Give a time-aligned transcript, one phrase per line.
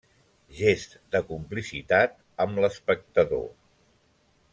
[0.59, 2.15] Gest de complicitat
[2.47, 3.45] amb l’espectador.